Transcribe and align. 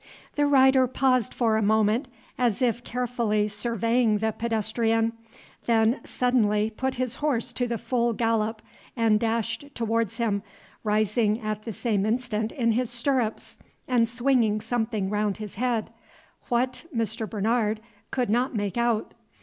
The 0.33 0.47
rider 0.47 0.87
paused 0.87 1.31
for 1.31 1.57
a 1.57 1.61
moment, 1.61 2.07
as 2.35 2.59
if 2.63 2.83
carefully 2.83 3.47
surveying 3.47 4.17
the 4.17 4.31
pedestrian, 4.31 5.13
then 5.67 6.01
suddenly 6.03 6.71
put 6.71 6.95
his 6.95 7.17
horse 7.17 7.53
to 7.53 7.67
the 7.67 7.77
full 7.77 8.11
gallop, 8.13 8.63
and 8.95 9.19
dashed 9.19 9.65
towards 9.75 10.17
him, 10.17 10.41
rising 10.83 11.39
at 11.41 11.65
the 11.65 11.73
same 11.73 12.03
instant 12.07 12.51
in 12.51 12.71
his 12.71 12.89
stirrups 12.89 13.59
and 13.87 14.09
swinging 14.09 14.59
something 14.59 15.11
round 15.11 15.37
his 15.37 15.53
head, 15.53 15.91
what, 16.49 16.83
Mr. 16.95 17.29
Bernard 17.29 17.79
could 18.09 18.31
not 18.31 18.55
make 18.55 18.77
out. 18.77 19.13